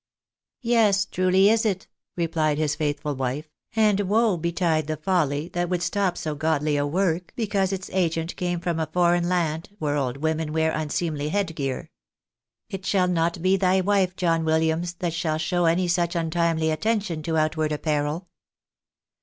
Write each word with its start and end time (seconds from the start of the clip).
"Yes, 0.61 1.05
truly 1.05 1.47
is 1.47 1.63
it," 1.63 1.87
replied 2.17 2.57
his 2.57 2.73
faithful 2.73 3.13
wife;" 3.13 3.51
and 3.75 3.99
woe 3.99 4.35
betide 4.35 4.87
the 4.87 4.97
folly 4.97 5.47
that 5.49 5.69
would 5.69 5.83
stop 5.83 6.17
so 6.17 6.33
godly 6.33 6.75
a 6.75 6.87
work, 6.87 7.31
because 7.35 7.71
its 7.71 7.87
agent 7.93 8.35
came 8.35 8.59
from 8.59 8.79
a 8.79 8.87
foreign 8.91 9.29
land, 9.29 9.69
where 9.77 9.95
old 9.97 10.17
women 10.17 10.53
wear 10.53 10.71
unseemly 10.71 11.29
head 11.29 11.53
gear. 11.55 11.91
It 12.67 12.83
shall 12.83 13.07
not 13.07 13.43
be 13.43 13.57
thy 13.57 13.79
wife, 13.81 14.15
John 14.15 14.43
Williams, 14.43 14.93
that 14.93 15.13
shall 15.13 15.37
show 15.37 15.65
any 15.65 15.87
such 15.87 16.15
untimely 16.15 16.71
attention 16.71 17.21
to 17.21 17.37
outward 17.37 17.71
apparel." 17.71 18.27